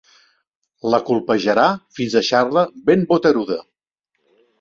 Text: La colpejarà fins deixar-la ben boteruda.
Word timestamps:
La 0.93 0.99
colpejarà 1.09 1.65
fins 1.97 2.15
deixar-la 2.19 2.63
ben 2.87 3.05
boteruda. 3.13 3.59